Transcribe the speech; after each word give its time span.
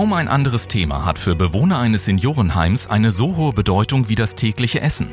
Kaum 0.00 0.14
ein 0.14 0.28
anderes 0.28 0.66
Thema 0.66 1.04
hat 1.04 1.18
für 1.18 1.36
Bewohner 1.36 1.78
eines 1.78 2.06
Seniorenheims 2.06 2.86
eine 2.86 3.10
so 3.10 3.36
hohe 3.36 3.52
Bedeutung 3.52 4.08
wie 4.08 4.14
das 4.14 4.34
tägliche 4.34 4.80
Essen. 4.80 5.08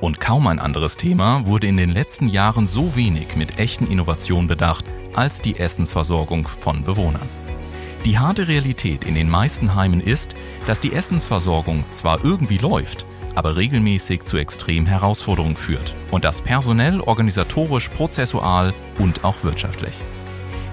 Und 0.00 0.18
kaum 0.18 0.48
ein 0.48 0.58
anderes 0.58 0.96
Thema 0.96 1.46
wurde 1.46 1.68
in 1.68 1.76
den 1.76 1.90
letzten 1.90 2.26
Jahren 2.26 2.66
so 2.66 2.96
wenig 2.96 3.36
mit 3.36 3.60
echten 3.60 3.86
Innovationen 3.86 4.48
bedacht 4.48 4.84
als 5.14 5.42
die 5.42 5.60
Essensversorgung 5.60 6.48
von 6.48 6.82
Bewohnern. 6.82 7.28
Die 8.04 8.18
harte 8.18 8.48
Realität 8.48 9.04
in 9.04 9.14
den 9.14 9.30
meisten 9.30 9.76
Heimen 9.76 10.00
ist, 10.00 10.34
dass 10.66 10.80
die 10.80 10.92
Essensversorgung 10.92 11.84
zwar 11.92 12.24
irgendwie 12.24 12.58
läuft, 12.58 13.06
aber 13.36 13.54
regelmäßig 13.54 14.24
zu 14.24 14.38
extremen 14.38 14.88
Herausforderungen 14.88 15.54
führt. 15.54 15.94
Und 16.10 16.24
das 16.24 16.42
personell, 16.42 17.00
organisatorisch, 17.00 17.90
prozessual 17.90 18.74
und 18.98 19.22
auch 19.22 19.44
wirtschaftlich. 19.44 19.94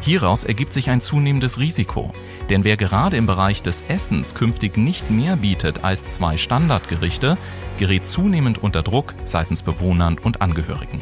Hieraus 0.01 0.45
ergibt 0.45 0.71
sich 0.71 0.89
ein 0.89 1.01
zunehmendes 1.01 1.59
Risiko, 1.59 2.13
denn 2.49 2.63
wer 2.63 2.77
gerade 2.77 3.17
im 3.17 3.25
Bereich 3.25 3.61
des 3.61 3.83
Essens 3.87 4.33
künftig 4.33 4.77
nicht 4.77 5.09
mehr 5.09 5.35
bietet 5.35 5.83
als 5.83 6.05
zwei 6.05 6.37
Standardgerichte, 6.37 7.37
gerät 7.77 8.05
zunehmend 8.05 8.63
unter 8.63 8.81
Druck 8.81 9.13
seitens 9.25 9.61
Bewohnern 9.61 10.17
und 10.17 10.41
Angehörigen. 10.41 11.01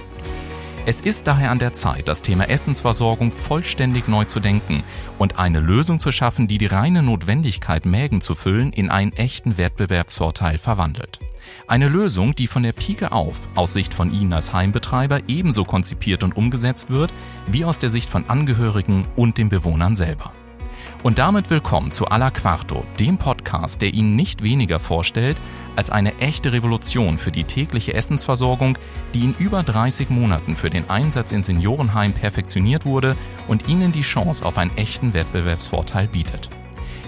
Es 0.88 1.02
ist 1.02 1.28
daher 1.28 1.52
an 1.52 1.60
der 1.60 1.74
Zeit, 1.74 2.08
das 2.08 2.22
Thema 2.22 2.50
Essensversorgung 2.50 3.34
vollständig 3.34 4.08
neu 4.08 4.24
zu 4.24 4.40
denken 4.40 4.84
und 5.18 5.38
eine 5.38 5.60
Lösung 5.60 6.00
zu 6.00 6.14
schaffen, 6.14 6.48
die 6.48 6.58
die 6.58 6.66
reine 6.66 7.04
Notwendigkeit, 7.04 7.86
Mägen 7.86 8.22
zu 8.22 8.36
füllen, 8.36 8.72
in 8.72 8.90
einen 8.90 9.12
echten 9.12 9.58
Wettbewerbsvorteil 9.58 10.58
verwandelt. 10.58 11.20
Eine 11.68 11.88
Lösung, 11.88 12.36
die 12.36 12.48
von 12.48 12.64
der 12.64 12.74
Pike 12.74 13.12
auf 13.12 13.50
aus 13.56 13.74
Sicht 13.74 13.94
von 13.94 14.14
Ihnen 14.14 14.34
als 14.34 14.54
Heimbetreiber 14.54 15.22
ebenso 15.28 15.64
konzipiert 15.64 16.24
und 16.24 16.36
umgesetzt 16.36 16.90
wird, 16.90 17.14
wie 17.48 17.66
aus 17.66 17.80
der 17.80 17.90
Sicht 17.90 18.10
von 18.10 18.30
Angehörigen 18.30 19.08
und 19.16 19.38
den 19.38 19.50
Bewohnern 19.50 19.96
selber. 19.96 20.32
Und 21.04 21.20
damit 21.20 21.50
willkommen 21.50 21.92
zu 21.92 22.08
Alla 22.08 22.32
Quarto, 22.32 22.84
dem 23.00 23.18
Podcast, 23.18 23.82
der 23.82 23.94
Ihnen 23.94 24.16
nicht 24.16 24.44
weniger 24.44 24.80
vorstellt 24.80 25.38
als 25.76 25.90
eine 25.90 26.18
echte 26.18 26.54
Revolution 26.54 27.18
für 27.18 27.32
die 27.32 27.44
tägliche 27.44 27.94
Essensversorgung, 27.94 28.78
die 29.14 29.24
in 29.24 29.36
über 29.38 29.62
30 29.62 30.10
Monaten 30.10 30.56
für 30.56 30.70
den 30.70 30.90
Einsatz 30.90 31.32
in 31.32 31.44
Seniorenheim 31.44 32.14
perfektioniert 32.14 32.86
wurde 32.86 33.16
und 33.48 33.68
Ihnen 33.68 33.92
die 33.92 34.02
Chance 34.02 34.44
auf 34.44 34.58
einen 34.58 34.76
echten 34.76 35.14
Wettbewerbsvorteil 35.14 36.08
bietet. 36.08 36.50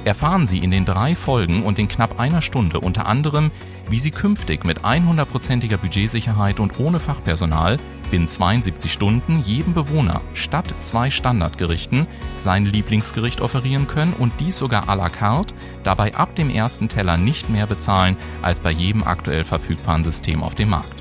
Erfahren 0.05 0.47
Sie 0.47 0.59
in 0.59 0.71
den 0.71 0.85
drei 0.85 1.13
Folgen 1.13 1.63
und 1.63 1.77
in 1.77 1.87
knapp 1.87 2.19
einer 2.19 2.41
Stunde 2.41 2.79
unter 2.79 3.05
anderem, 3.05 3.51
wie 3.89 3.99
Sie 3.99 4.11
künftig 4.11 4.65
mit 4.65 4.81
100%iger 4.81 5.77
Budgetsicherheit 5.77 6.59
und 6.59 6.79
ohne 6.79 6.99
Fachpersonal 6.99 7.77
binnen 8.11 8.27
72 8.27 8.91
Stunden 8.91 9.41
jedem 9.45 9.73
Bewohner 9.73 10.21
statt 10.33 10.73
zwei 10.81 11.09
Standardgerichten 11.09 12.07
sein 12.35 12.65
Lieblingsgericht 12.65 13.41
offerieren 13.41 13.87
können 13.87 14.13
und 14.13 14.33
dies 14.39 14.57
sogar 14.57 14.89
à 14.89 14.95
la 14.95 15.09
carte, 15.09 15.53
dabei 15.83 16.15
ab 16.15 16.35
dem 16.35 16.49
ersten 16.49 16.89
Teller 16.89 17.17
nicht 17.17 17.49
mehr 17.49 17.67
bezahlen 17.67 18.17
als 18.41 18.59
bei 18.59 18.71
jedem 18.71 19.03
aktuell 19.03 19.43
verfügbaren 19.43 20.03
System 20.03 20.43
auf 20.43 20.55
dem 20.55 20.69
Markt 20.69 20.98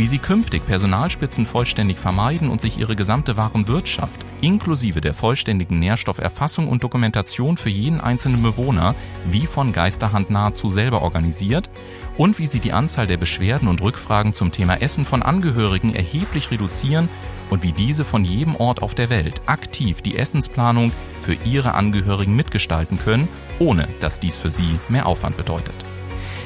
wie 0.00 0.06
sie 0.06 0.18
künftig 0.18 0.64
Personalspitzen 0.64 1.44
vollständig 1.44 1.98
vermeiden 1.98 2.48
und 2.48 2.58
sich 2.58 2.78
ihre 2.78 2.96
gesamte 2.96 3.36
Warenwirtschaft 3.36 4.24
inklusive 4.40 5.02
der 5.02 5.12
vollständigen 5.12 5.78
Nährstofferfassung 5.78 6.68
und 6.68 6.82
Dokumentation 6.82 7.58
für 7.58 7.68
jeden 7.68 8.00
einzelnen 8.00 8.42
Bewohner 8.42 8.94
wie 9.26 9.44
von 9.44 9.74
Geisterhand 9.74 10.30
nahezu 10.30 10.70
selber 10.70 11.02
organisiert 11.02 11.68
und 12.16 12.38
wie 12.38 12.46
sie 12.46 12.60
die 12.60 12.72
Anzahl 12.72 13.06
der 13.06 13.18
Beschwerden 13.18 13.68
und 13.68 13.82
Rückfragen 13.82 14.32
zum 14.32 14.52
Thema 14.52 14.80
Essen 14.80 15.04
von 15.04 15.22
Angehörigen 15.22 15.94
erheblich 15.94 16.50
reduzieren 16.50 17.10
und 17.50 17.62
wie 17.62 17.72
diese 17.72 18.06
von 18.06 18.24
jedem 18.24 18.56
Ort 18.56 18.82
auf 18.82 18.94
der 18.94 19.10
Welt 19.10 19.42
aktiv 19.44 20.00
die 20.00 20.16
Essensplanung 20.16 20.92
für 21.20 21.34
ihre 21.44 21.74
Angehörigen 21.74 22.34
mitgestalten 22.34 22.98
können, 22.98 23.28
ohne 23.58 23.86
dass 24.00 24.18
dies 24.18 24.38
für 24.38 24.50
sie 24.50 24.78
mehr 24.88 25.04
Aufwand 25.04 25.36
bedeutet. 25.36 25.89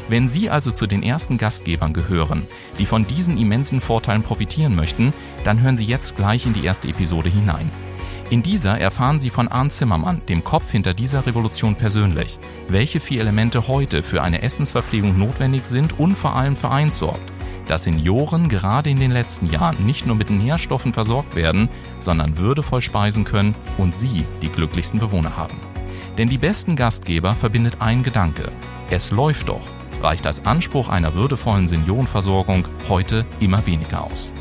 Wenn 0.08 0.28
Sie 0.28 0.50
also 0.50 0.70
zu 0.70 0.86
den 0.86 1.02
ersten 1.02 1.38
Gastgebern 1.38 1.94
gehören, 1.94 2.46
die 2.78 2.84
von 2.84 3.06
diesen 3.06 3.38
immensen 3.38 3.80
Vorteilen 3.80 4.22
profitieren 4.22 4.76
möchten, 4.76 5.14
dann 5.44 5.62
hören 5.62 5.78
Sie 5.78 5.84
jetzt 5.84 6.16
gleich 6.16 6.44
in 6.44 6.52
die 6.52 6.64
erste 6.64 6.88
Episode 6.88 7.30
hinein. 7.30 7.70
In 8.30 8.42
dieser 8.42 8.78
erfahren 8.78 9.18
Sie 9.18 9.30
von 9.30 9.48
Arndt 9.48 9.72
Zimmermann, 9.72 10.20
dem 10.28 10.44
Kopf 10.44 10.70
hinter 10.70 10.92
dieser 10.92 11.26
Revolution 11.26 11.74
persönlich, 11.74 12.38
welche 12.68 13.00
vier 13.00 13.20
Elemente 13.20 13.66
heute 13.68 14.02
für 14.02 14.22
eine 14.22 14.42
Essensverpflegung 14.42 15.18
notwendig 15.18 15.64
sind 15.64 15.98
und 15.98 16.16
vor 16.16 16.36
allem 16.36 16.56
für 16.56 16.70
eins 16.70 16.98
sorgt, 16.98 17.32
dass 17.66 17.84
Senioren 17.84 18.48
gerade 18.50 18.90
in 18.90 18.98
den 18.98 19.10
letzten 19.10 19.48
Jahren 19.48 19.86
nicht 19.86 20.06
nur 20.06 20.16
mit 20.16 20.30
Nährstoffen 20.30 20.92
versorgt 20.92 21.34
werden, 21.34 21.70
sondern 21.98 22.36
würdevoll 22.36 22.82
speisen 22.82 23.24
können 23.24 23.54
und 23.78 23.96
Sie 23.96 24.24
die 24.42 24.50
glücklichsten 24.50 25.00
Bewohner 25.00 25.36
haben. 25.36 25.58
Denn 26.18 26.28
die 26.28 26.38
besten 26.38 26.76
Gastgeber 26.76 27.32
verbindet 27.32 27.76
ein 27.80 28.02
Gedanke. 28.02 28.52
Es 28.90 29.10
läuft 29.10 29.48
doch 29.48 29.62
reicht 30.04 30.26
als 30.26 30.44
Anspruch 30.44 30.88
einer 30.88 31.14
würdevollen 31.14 31.66
Seniorenversorgung 31.66 32.68
heute 32.88 33.26
immer 33.40 33.66
weniger 33.66 34.04
aus. 34.04 34.32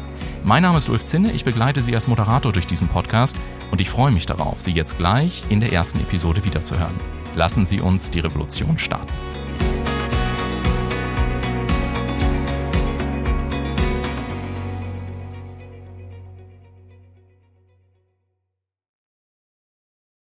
Mein 0.44 0.62
Name 0.63 0.78
ist 0.78 0.90
Ulf 0.90 1.06
Zinne, 1.06 1.31
ich 1.31 1.46
begleite 1.46 1.81
Sie 1.81 1.96
als 1.96 2.07
Moderator 2.07 2.51
durch 2.51 2.68
diesen 2.68 2.90
Podcast 2.90 3.38
und 3.72 3.79
ich 3.79 3.90
freue 3.90 4.12
mich 4.12 4.25
darauf, 4.25 4.59
Sie 4.59 4.74
jetzt 4.74 4.97
gleich 4.97 5.46
in 5.50 5.62
der 5.62 5.72
ersten 5.72 6.01
Episode 6.01 6.44
wiederzuhören. 6.44 6.96
Lassen 7.35 7.66
Sie 7.66 7.79
uns 7.79 8.12
die 8.12 8.19
Revolution 8.19 8.78
starten. 8.78 9.33